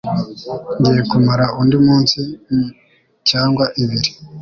[0.77, 2.19] Ngiye kumara undi munsi
[3.29, 4.11] cyangwa ibiri